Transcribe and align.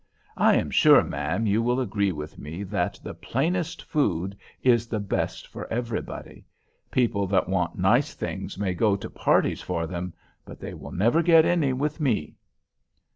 I 0.37 0.55
am 0.55 0.71
sure, 0.71 1.03
ma'am, 1.03 1.45
you 1.45 1.61
will 1.61 1.79
agree 1.79 2.11
with 2.11 2.39
me 2.39 2.63
that 2.63 2.99
the 3.03 3.13
plainest 3.13 3.83
food 3.83 4.35
is 4.63 4.87
the 4.87 4.99
best 4.99 5.45
for 5.45 5.71
everybody. 5.71 6.43
People 6.89 7.27
that 7.27 7.47
want 7.47 7.77
nice 7.77 8.15
things 8.15 8.57
may 8.57 8.73
go 8.73 8.95
to 8.95 9.09
parties 9.11 9.61
for 9.61 9.85
them; 9.85 10.13
but 10.43 10.59
they 10.59 10.73
will 10.73 10.91
never 10.91 11.21
get 11.21 11.45
any 11.45 11.71
with 11.71 11.99
me." 11.99 12.33